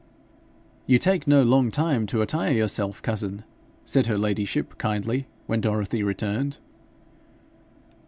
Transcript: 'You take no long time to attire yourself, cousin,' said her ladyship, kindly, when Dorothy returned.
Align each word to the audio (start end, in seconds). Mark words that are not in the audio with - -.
'You 0.87 0.97
take 0.97 1.27
no 1.27 1.43
long 1.43 1.69
time 1.69 2.07
to 2.07 2.23
attire 2.23 2.51
yourself, 2.53 3.03
cousin,' 3.03 3.43
said 3.85 4.07
her 4.07 4.17
ladyship, 4.17 4.79
kindly, 4.79 5.27
when 5.45 5.61
Dorothy 5.61 6.01
returned. 6.01 6.57